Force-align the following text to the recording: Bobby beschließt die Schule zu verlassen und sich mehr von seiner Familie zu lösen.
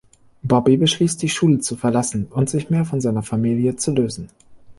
Bobby 0.41 0.77
beschließt 0.77 1.21
die 1.21 1.29
Schule 1.29 1.59
zu 1.59 1.75
verlassen 1.75 2.25
und 2.31 2.49
sich 2.49 2.71
mehr 2.71 2.85
von 2.85 3.01
seiner 3.01 3.21
Familie 3.21 3.75
zu 3.75 3.91
lösen. 3.91 4.29